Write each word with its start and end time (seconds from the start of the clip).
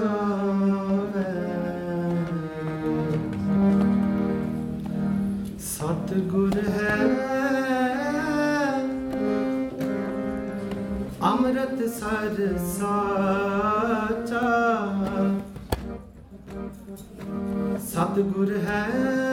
ਸਤਿਗੁਰ 5.61 6.57
ਹੈ 6.69 6.97
ਅੰਮ੍ਰਿਤ 11.23 11.83
ਸਰ 11.89 12.57
ਸਾਚਾ 12.69 14.47
ਸਤਿਗੁਰ 17.87 18.57
ਹੈ 18.59 19.30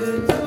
good. 0.00 0.39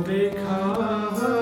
Vekha 0.00 1.33